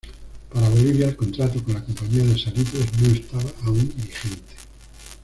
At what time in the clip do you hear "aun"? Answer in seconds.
3.67-3.87